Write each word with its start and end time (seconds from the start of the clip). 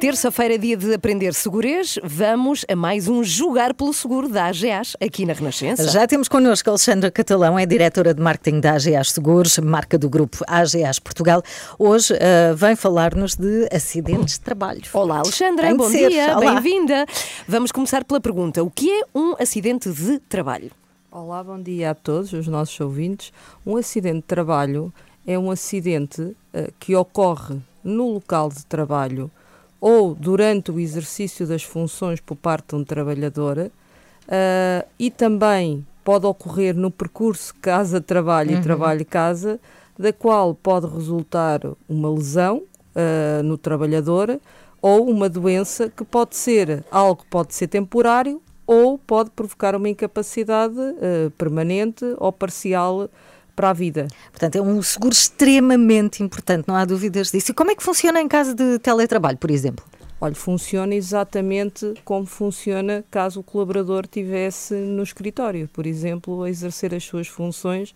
Terça-feira, 0.00 0.58
dia 0.58 0.78
de 0.78 0.94
aprender 0.94 1.34
segurez, 1.34 1.98
vamos 2.02 2.64
a 2.66 2.74
mais 2.74 3.06
um 3.06 3.22
Jogar 3.22 3.74
pelo 3.74 3.92
Seguro 3.92 4.30
da 4.30 4.46
AGAs, 4.46 4.96
aqui 4.98 5.26
na 5.26 5.34
Renascença. 5.34 5.86
Já 5.88 6.06
temos 6.06 6.26
connosco 6.26 6.70
a 6.70 6.72
Alexandra 6.72 7.10
Catalão, 7.10 7.58
é 7.58 7.66
diretora 7.66 8.14
de 8.14 8.22
marketing 8.22 8.60
da 8.60 8.76
AGAs 8.76 9.12
Seguros, 9.12 9.58
marca 9.58 9.98
do 9.98 10.08
grupo 10.08 10.38
AGAs 10.46 10.98
Portugal. 10.98 11.42
Hoje 11.78 12.14
uh, 12.14 12.56
vem 12.56 12.74
falar-nos 12.74 13.36
de 13.36 13.68
acidentes 13.70 14.38
de 14.38 14.40
trabalho. 14.40 14.80
Olá, 14.94 15.18
Alexandra, 15.18 15.74
bom 15.74 15.90
dia, 15.90 16.34
bem-vinda. 16.34 17.04
Vamos 17.46 17.70
começar 17.70 18.02
pela 18.02 18.22
pergunta: 18.22 18.62
o 18.62 18.70
que 18.70 18.90
é 18.90 19.02
um 19.14 19.34
acidente 19.38 19.90
de 19.92 20.18
trabalho? 20.18 20.70
Olá, 21.12 21.44
bom 21.44 21.60
dia 21.60 21.90
a 21.90 21.94
todos 21.94 22.32
os 22.32 22.48
nossos 22.48 22.80
ouvintes. 22.80 23.34
Um 23.66 23.76
acidente 23.76 24.16
de 24.16 24.22
trabalho 24.22 24.90
é 25.26 25.38
um 25.38 25.50
acidente 25.50 26.22
uh, 26.22 26.36
que 26.78 26.96
ocorre 26.96 27.58
no 27.84 28.14
local 28.14 28.48
de 28.48 28.64
trabalho 28.64 29.30
ou 29.80 30.14
durante 30.14 30.70
o 30.70 30.78
exercício 30.78 31.46
das 31.46 31.62
funções 31.62 32.20
por 32.20 32.36
parte 32.36 32.68
de 32.68 32.76
um 32.76 32.84
trabalhador 32.84 33.58
uh, 33.58 34.88
e 34.98 35.10
também 35.10 35.86
pode 36.04 36.26
ocorrer 36.26 36.76
no 36.76 36.90
percurso 36.90 37.54
casa-trabalho 37.60 38.52
uhum. 38.52 38.58
e 38.58 38.62
trabalho-casa, 38.62 39.60
da 39.98 40.12
qual 40.12 40.54
pode 40.54 40.86
resultar 40.86 41.60
uma 41.88 42.10
lesão 42.10 42.62
uh, 42.94 43.42
no 43.42 43.56
trabalhador 43.56 44.40
ou 44.82 45.08
uma 45.08 45.28
doença 45.28 45.90
que 45.90 46.04
pode 46.04 46.36
ser 46.36 46.84
algo 46.90 47.22
que 47.22 47.28
pode 47.28 47.54
ser 47.54 47.68
temporário 47.68 48.40
ou 48.66 48.96
pode 48.98 49.30
provocar 49.30 49.74
uma 49.74 49.88
incapacidade 49.88 50.78
uh, 50.78 51.30
permanente 51.36 52.04
ou 52.18 52.32
parcial 52.32 53.10
para 53.60 53.68
a 53.68 53.72
vida. 53.74 54.08
Portanto, 54.30 54.56
é 54.56 54.62
um 54.62 54.80
seguro 54.80 55.12
extremamente 55.12 56.22
importante, 56.22 56.66
não 56.66 56.74
há 56.74 56.86
dúvidas 56.86 57.30
disso. 57.30 57.50
E 57.50 57.54
como 57.54 57.70
é 57.70 57.74
que 57.74 57.82
funciona 57.82 58.18
em 58.18 58.26
caso 58.26 58.54
de 58.54 58.78
teletrabalho, 58.78 59.36
por 59.36 59.50
exemplo? 59.50 59.84
Olha, 60.18 60.34
funciona 60.34 60.94
exatamente 60.94 61.92
como 62.02 62.24
funciona 62.24 63.04
caso 63.10 63.40
o 63.40 63.42
colaborador 63.42 64.06
tivesse 64.06 64.72
no 64.72 65.02
escritório, 65.02 65.68
por 65.70 65.86
exemplo, 65.86 66.42
a 66.42 66.48
exercer 66.48 66.94
as 66.94 67.04
suas 67.04 67.28
funções. 67.28 67.90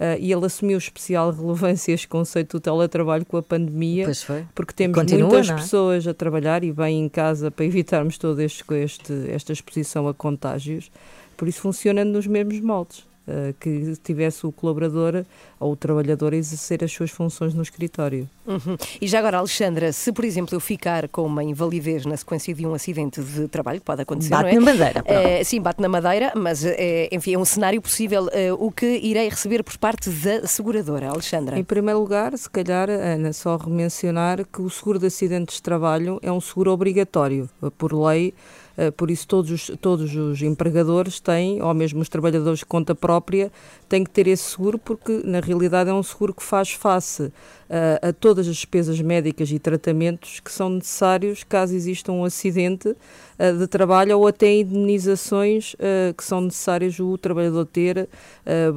Uh, 0.00 0.16
e 0.18 0.32
ele 0.32 0.46
assumiu 0.46 0.78
especial 0.78 1.30
relevância 1.36 1.92
este 1.92 2.08
conceito 2.08 2.56
do 2.56 2.60
teletrabalho 2.60 3.26
com 3.26 3.36
a 3.36 3.42
pandemia, 3.42 4.10
porque 4.54 4.72
temos 4.72 4.98
Continua, 4.98 5.28
muitas 5.28 5.50
é? 5.50 5.54
pessoas 5.54 6.06
a 6.08 6.14
trabalhar 6.14 6.64
e 6.64 6.72
bem 6.72 7.04
em 7.04 7.08
casa 7.08 7.50
para 7.50 7.66
evitarmos 7.66 8.16
toda 8.16 8.42
este, 8.42 8.64
este, 8.74 9.30
esta 9.30 9.52
exposição 9.52 10.08
a 10.08 10.14
contágios. 10.14 10.90
Por 11.36 11.46
isso 11.46 11.60
funciona 11.60 12.02
nos 12.02 12.26
mesmos 12.26 12.58
moldes. 12.60 13.11
Uh, 13.24 13.54
que 13.60 13.94
tivesse 14.02 14.44
o 14.44 14.50
colaborador 14.50 15.24
ou 15.60 15.72
o 15.72 15.76
trabalhador 15.76 16.32
a 16.32 16.36
exercer 16.36 16.82
as 16.82 16.90
suas 16.90 17.08
funções 17.08 17.54
no 17.54 17.62
escritório. 17.62 18.28
Uhum. 18.44 18.76
E 19.00 19.06
já 19.06 19.20
agora, 19.20 19.38
Alexandra, 19.38 19.92
se 19.92 20.10
por 20.10 20.24
exemplo 20.24 20.56
eu 20.56 20.60
ficar 20.60 21.06
com 21.06 21.24
uma 21.24 21.44
invalidez 21.44 22.04
na 22.04 22.16
sequência 22.16 22.52
de 22.52 22.66
um 22.66 22.74
acidente 22.74 23.22
de 23.22 23.46
trabalho, 23.46 23.80
pode 23.80 24.02
acontecer, 24.02 24.30
bate 24.30 24.42
não 24.42 24.50
é? 24.50 24.54
na 24.54 24.60
madeira. 24.60 25.04
É, 25.04 25.44
sim, 25.44 25.60
bate 25.60 25.80
na 25.80 25.88
madeira, 25.88 26.32
mas 26.34 26.64
é, 26.64 27.08
enfim, 27.12 27.34
é 27.34 27.38
um 27.38 27.44
cenário 27.44 27.80
possível. 27.80 28.28
É, 28.32 28.52
o 28.52 28.72
que 28.72 28.86
irei 28.86 29.28
receber 29.28 29.62
por 29.62 29.78
parte 29.78 30.10
da 30.10 30.44
seguradora, 30.48 31.08
Alexandra? 31.08 31.56
Em 31.56 31.62
primeiro 31.62 32.00
lugar, 32.00 32.36
se 32.36 32.50
calhar, 32.50 32.90
Ana, 32.90 33.32
só 33.32 33.56
remencionar 33.56 34.44
que 34.44 34.60
o 34.60 34.68
seguro 34.68 34.98
de 34.98 35.06
acidentes 35.06 35.56
de 35.56 35.62
trabalho 35.62 36.18
é 36.22 36.32
um 36.32 36.40
seguro 36.40 36.72
obrigatório, 36.72 37.48
por 37.78 37.92
lei. 37.92 38.34
Eh, 38.82 38.90
por 38.90 39.10
isso 39.10 39.28
todos 39.28 39.50
os, 39.50 39.70
todos 39.80 40.16
os 40.16 40.42
empregadores 40.42 41.20
têm, 41.20 41.62
ou 41.62 41.72
mesmo 41.72 42.00
os 42.00 42.08
trabalhadores 42.08 42.60
de 42.60 42.66
conta 42.66 42.94
própria, 42.96 43.52
têm 43.88 44.02
que 44.02 44.10
ter 44.10 44.26
esse 44.26 44.42
seguro, 44.42 44.76
porque 44.76 45.22
na 45.24 45.38
realidade 45.38 45.88
é 45.88 45.92
um 45.92 46.02
seguro 46.02 46.34
que 46.34 46.42
faz 46.42 46.72
face 46.72 47.32
a, 47.70 48.08
a 48.08 48.12
todas 48.12 48.48
as 48.48 48.56
despesas 48.56 49.00
médicas 49.00 49.50
e 49.52 49.58
tratamentos 49.58 50.40
que 50.40 50.50
são 50.50 50.68
necessários 50.68 51.44
caso 51.44 51.74
exista 51.74 52.10
um 52.10 52.24
acidente 52.24 52.88
uh, 52.88 53.58
de 53.58 53.66
trabalho 53.68 54.18
ou 54.18 54.26
até 54.26 54.52
indenizações 54.52 55.76
que 56.16 56.24
são 56.24 56.40
necessárias 56.40 56.98
o 56.98 57.16
trabalhador 57.16 57.64
ter 57.64 58.08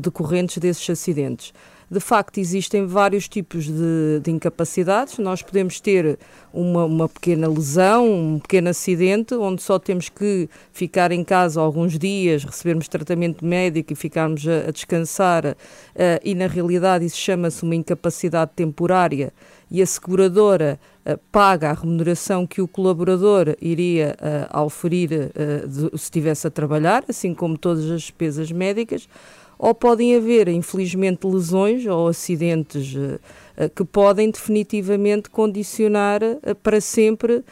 decorrentes 0.00 0.58
desses 0.58 0.88
acidentes 0.88 1.52
de 1.90 1.98
facto 1.98 2.38
existem 2.38 2.86
vários 2.86 3.28
tipos 3.28 3.64
de, 3.64 4.20
de 4.22 4.30
incapacidades. 4.30 5.18
Nós 5.18 5.42
podemos 5.42 5.80
ter 5.80 6.18
uma, 6.52 6.84
uma, 6.84 7.08
pequena 7.08 7.48
lesão, 7.48 8.08
um 8.08 8.38
pequeno 8.38 8.68
acidente, 8.68 9.34
onde 9.34 9.60
só 9.60 9.76
temos 9.76 10.08
que 10.08 10.48
ficar 10.72 11.10
em 11.10 11.24
casa 11.24 11.60
alguns 11.60 11.98
dias, 11.98 12.44
recebermos 12.44 12.86
tratamento 12.86 13.44
médico 13.44 13.92
e 13.92 13.96
ficarmos 13.96 14.46
a, 14.46 14.68
a 14.68 14.70
descansar, 14.70 15.44
uh, 15.46 15.56
e 16.22 16.32
na 16.34 16.46
realidade 16.46 17.04
isso 17.04 17.16
chama-se 17.16 17.64
uma 17.64 17.74
incapacidade 17.74 18.52
temporária 18.54 19.32
e 19.68 19.82
a 19.82 19.86
seguradora 19.86 20.78
uh, 21.04 21.18
paga 21.32 21.70
a 21.70 21.72
remuneração 21.72 22.46
que 22.46 22.60
o 22.60 22.68
colaborador 22.68 23.56
iria 23.60 24.16
uh, 24.20 24.66
uh, 24.66 25.68
de, 25.68 25.80
se 25.98 26.04
estivesse 26.04 26.46
a 26.46 26.50
trabalhar, 26.50 27.04
assim 27.08 27.34
como 27.34 27.58
todas 27.58 27.84
as 27.90 28.02
despesas 28.02 28.52
médicas 28.52 29.08
ou 29.60 29.74
podem 29.74 30.16
haver, 30.16 30.48
infelizmente, 30.48 31.26
lesões 31.26 31.84
ou 31.84 32.08
acidentes 32.08 32.94
uh, 32.94 33.20
que 33.74 33.84
podem 33.84 34.30
definitivamente 34.30 35.28
condicionar 35.28 36.22
uh, 36.22 36.54
para 36.62 36.80
sempre 36.80 37.36
uh, 37.36 37.44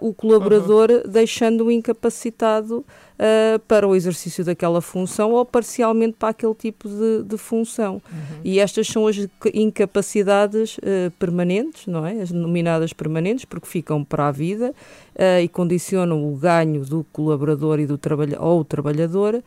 o 0.00 0.12
colaborador, 0.12 0.90
uhum. 0.90 1.10
deixando-o 1.10 1.70
incapacitado 1.70 2.84
uh, 3.16 3.58
para 3.66 3.86
o 3.86 3.94
exercício 3.94 4.44
daquela 4.44 4.80
função 4.80 5.32
ou 5.32 5.44
parcialmente 5.44 6.16
para 6.18 6.30
aquele 6.30 6.54
tipo 6.54 6.88
de, 6.88 7.22
de 7.24 7.36
função. 7.36 7.94
Uhum. 7.94 8.40
E 8.44 8.60
estas 8.60 8.86
são 8.86 9.06
as 9.06 9.16
incapacidades 9.52 10.78
uh, 10.78 11.10
permanentes, 11.18 11.86
não 11.86 12.06
é? 12.06 12.20
As 12.20 12.30
denominadas 12.30 12.92
permanentes, 12.92 13.44
porque 13.44 13.66
ficam 13.66 14.04
para 14.04 14.28
a 14.28 14.32
vida 14.32 14.74
uh, 15.14 15.40
e 15.42 15.48
condicionam 15.48 16.32
o 16.32 16.36
ganho 16.36 16.84
do 16.84 17.04
colaborador 17.12 17.80
e 17.80 17.86
do 17.86 17.98
trabalha 17.98 18.40
ou 18.40 18.64
trabalhador 18.64 19.42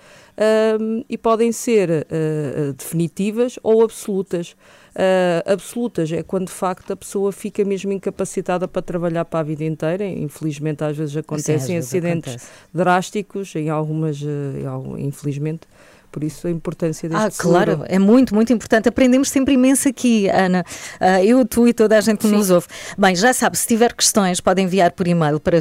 e 1.09 1.17
podem 1.17 1.51
ser 1.51 2.07
definitivas 2.77 3.59
ou 3.61 3.83
absolutas. 3.83 4.55
Uh, 4.99 5.53
absolutas 5.53 6.11
é 6.11 6.21
quando 6.21 6.47
de 6.47 6.51
facto 6.51 6.91
a 6.91 6.95
pessoa 6.95 7.31
fica 7.31 7.63
mesmo 7.63 7.89
incapacitada 7.93 8.67
para 8.67 8.81
trabalhar 8.81 9.23
para 9.23 9.39
a 9.39 9.43
vida 9.43 9.63
inteira. 9.63 10.05
Infelizmente, 10.05 10.83
às 10.83 10.97
vezes 10.97 11.15
acontecem 11.15 11.55
Sim, 11.57 11.63
às 11.63 11.67
vezes 11.67 11.87
acidentes 11.87 12.33
acontece. 12.33 12.51
drásticos, 12.73 13.55
em 13.55 13.69
algumas, 13.69 14.21
uh, 14.21 14.97
infelizmente 14.97 15.61
por 16.11 16.23
isso 16.23 16.47
a 16.47 16.51
importância 16.51 17.07
deste 17.07 17.23
Ah, 17.23 17.29
claro, 17.37 17.71
seguro. 17.71 17.87
é 17.89 17.99
muito, 17.99 18.33
muito 18.35 18.51
importante. 18.53 18.89
Aprendemos 18.89 19.29
sempre 19.29 19.53
imenso 19.53 19.87
aqui, 19.87 20.27
Ana. 20.29 20.63
Uh, 20.99 21.23
eu, 21.23 21.45
tu 21.45 21.67
e 21.67 21.73
toda 21.73 21.97
a 21.97 22.01
gente 22.01 22.19
que 22.19 22.27
Sim. 22.27 22.35
nos 22.35 22.49
ouve. 22.49 22.67
Bem, 22.97 23.15
já 23.15 23.33
sabe, 23.33 23.57
se 23.57 23.67
tiver 23.67 23.93
questões, 23.93 24.39
pode 24.41 24.61
enviar 24.61 24.91
por 24.91 25.07
e-mail 25.07 25.39
para 25.39 25.59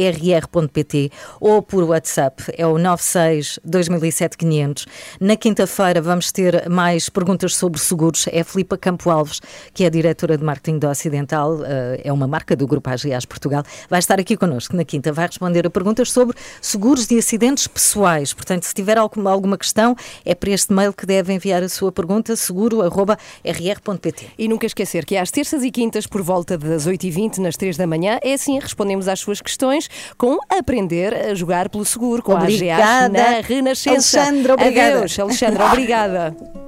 seguro.rr.pt 0.00 1.10
ou 1.40 1.62
por 1.62 1.84
WhatsApp, 1.84 2.44
é 2.56 2.66
o 2.66 2.78
96 2.78 3.58
2007 3.64 4.36
500. 4.36 4.86
Na 5.20 5.36
quinta-feira 5.36 6.00
vamos 6.00 6.30
ter 6.32 6.68
mais 6.68 7.08
perguntas 7.08 7.54
sobre 7.56 7.80
seguros. 7.80 8.26
É 8.30 8.40
a 8.40 8.44
Filipa 8.44 8.76
Campo 8.76 9.10
Alves, 9.10 9.40
que 9.72 9.84
é 9.84 9.86
a 9.86 9.90
diretora 9.90 10.36
de 10.36 10.44
marketing 10.44 10.78
do 10.78 10.88
Ocidental, 10.88 11.54
uh, 11.56 11.64
é 12.02 12.12
uma 12.12 12.26
marca 12.26 12.54
do 12.56 12.66
Grupo 12.66 12.88
AGAs 12.90 13.24
Portugal. 13.24 13.62
Vai 13.88 13.98
estar 13.98 14.18
aqui 14.20 14.36
connosco 14.36 14.76
na 14.76 14.84
quinta, 14.84 15.12
vai 15.12 15.26
responder 15.26 15.66
a 15.66 15.70
perguntas 15.70 16.10
sobre 16.10 16.36
seguros 16.60 17.06
de 17.06 17.18
acidentes 17.18 17.66
pessoais. 17.66 18.32
Portanto, 18.32 18.64
se 18.64 18.74
tiver 18.74 18.98
alguma, 19.00 19.30
alguma 19.30 19.58
questão, 19.58 19.96
é 20.24 20.34
para 20.34 20.50
este 20.50 20.72
mail 20.72 20.92
que 20.92 21.06
deve 21.06 21.32
enviar 21.32 21.62
a 21.62 21.68
sua 21.68 21.90
pergunta, 21.90 22.36
seguro.rr.pt. 22.36 24.26
E 24.38 24.48
nunca 24.48 24.66
esquecer 24.66 25.04
que 25.04 25.16
às 25.16 25.30
terças 25.30 25.64
e 25.64 25.70
quintas, 25.70 26.06
por 26.06 26.22
volta 26.22 26.56
das 26.56 26.86
8h20, 26.86 27.38
nas 27.38 27.56
3 27.56 27.76
da 27.76 27.86
manhã, 27.86 28.18
é 28.22 28.34
assim 28.34 28.58
respondemos 28.58 29.08
às 29.08 29.20
suas 29.20 29.40
questões 29.40 29.88
com 30.16 30.38
aprender 30.48 31.14
a 31.14 31.34
jogar 31.34 31.68
pelo 31.68 31.84
seguro 31.84 32.22
com 32.22 32.34
obrigada. 32.34 32.84
a 32.84 33.04
AGA 33.04 33.08
na 33.08 33.40
Renascença. 33.40 34.20
Alexandre, 34.20 34.52
obrigada. 34.52 34.96
Adeus, 34.96 35.18
Alexandre, 35.18 35.62
obrigada. 35.62 36.36